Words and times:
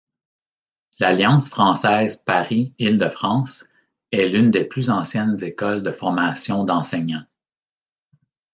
L’Alliance 0.99 1.47
française 1.47 2.15
Paris 2.17 2.73
Île-de-France 2.79 3.65
est 4.11 4.29
l’une 4.29 4.49
des 4.49 4.63
plus 4.65 4.89
anciennes 4.89 5.37
écoles 5.43 5.83
de 5.83 5.91
formation 5.91 6.63
d’enseignants. 6.63 7.27